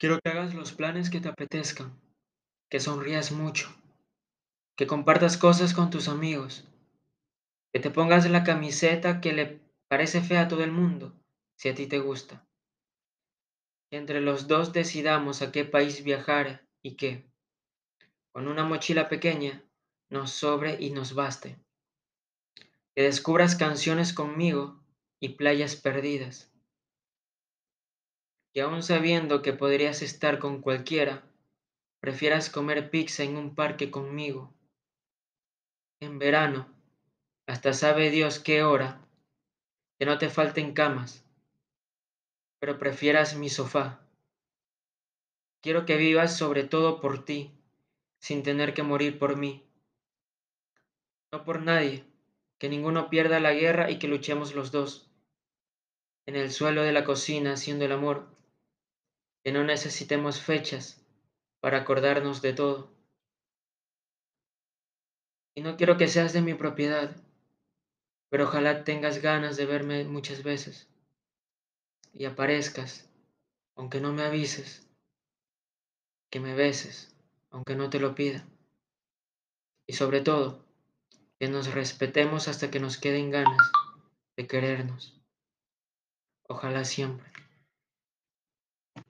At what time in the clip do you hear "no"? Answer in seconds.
40.06-40.18, 51.32-51.44, 59.52-59.64, 65.62-65.78, 74.02-74.12, 77.74-77.88